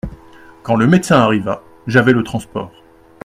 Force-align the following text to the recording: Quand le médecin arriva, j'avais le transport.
Quand 0.63 0.77
le 0.77 0.87
médecin 0.87 1.17
arriva, 1.17 1.61
j'avais 1.85 2.11
le 2.11 2.23
transport. 2.23 2.71